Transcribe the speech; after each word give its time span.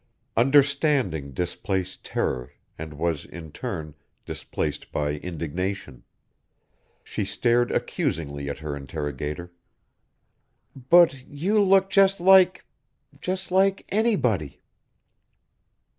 Understanding 0.35 1.31
displaced 1.31 2.03
terror 2.03 2.53
and 2.75 2.95
was, 2.95 3.23
in 3.23 3.51
turn, 3.51 3.93
displaced 4.25 4.91
by 4.91 5.11
indignation. 5.11 6.01
She 7.03 7.23
stared 7.23 7.69
accusingly 7.71 8.49
at 8.49 8.57
her 8.65 8.75
interrogator. 8.75 9.53
"But 10.89 11.27
you 11.27 11.61
look 11.63 11.91
just 11.91 12.19
like... 12.19 12.65
just 13.21 13.51
like 13.51 13.85
anybody." 13.89 14.63